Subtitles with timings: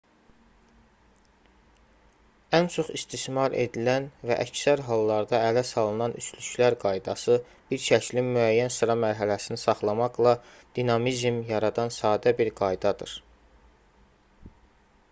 [2.59, 7.37] ən çox istismar edilən və əksər hallarda ələ salınan üçlüklər qaydası
[7.73, 10.33] bir şəklin müəyyən sıra mərhələsini saxlamaqla
[10.81, 13.15] dinamizm yaradan sadə bir qaydadır